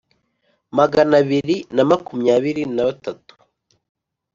magana 0.77 1.13
abiri 1.23 1.55
na 1.75 1.83
makumyabiri 1.89 2.63
na 2.75 2.83
batatu 2.87 3.33